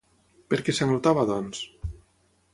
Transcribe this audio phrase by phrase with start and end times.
[0.53, 1.63] Per què sanglotava, doncs?